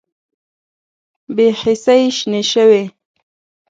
[1.35, 2.83] بې حسۍ شنې شوې